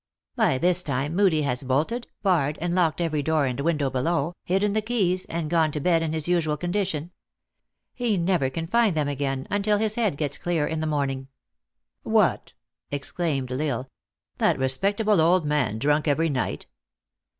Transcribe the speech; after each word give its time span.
By 0.35 0.57
this 0.57 0.81
time 0.81 1.15
Moodie 1.15 1.43
has 1.43 1.61
bolted, 1.61 2.07
barred, 2.23 2.57
and 2.59 2.73
locked 2.73 2.99
every 2.99 3.21
door 3.21 3.45
and 3.45 3.59
window 3.59 3.91
below, 3.91 4.33
hidden 4.43 4.73
the 4.73 4.81
keys, 4.81 5.25
and 5.25 5.47
gone 5.47 5.71
to 5.73 5.79
bed 5.79 6.01
in 6.01 6.11
his 6.11 6.27
usual 6.27 6.57
condition. 6.57 7.11
He 7.93 8.17
never 8.17 8.49
can 8.49 8.65
find 8.65 8.97
them 8.97 9.07
again, 9.07 9.45
until 9.51 9.77
his 9.77 9.93
head 9.93 10.17
gets 10.17 10.39
clear 10.39 10.65
in 10.65 10.79
the 10.79 10.87
morning." 10.87 11.27
"Wiiat!" 12.03 12.53
exclaimed 12.89 13.51
L 13.51 13.61
isle," 13.61 13.89
that 14.39 14.57
respectable 14.57 15.21
old 15.21 15.45
man 15.45 15.77
drunk 15.77 16.07
every 16.07 16.29
night!" 16.29 16.65